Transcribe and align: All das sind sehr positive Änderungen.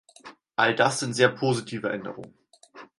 All 0.55 0.73
das 0.73 0.99
sind 0.99 1.13
sehr 1.13 1.29
positive 1.29 1.89
Änderungen. 1.91 2.33